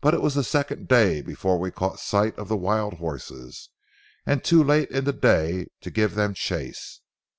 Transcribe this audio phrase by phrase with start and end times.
[0.00, 3.68] But it was the second day before we caught sight of the wild horses,
[4.24, 7.02] and too late in the day to give them chase.